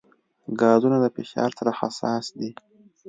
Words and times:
ګازونه 0.59 0.97
د 1.01 1.05
فشار 1.15 1.49
سره 1.57 1.71
حساس 1.79 2.25
دي. 2.39 2.51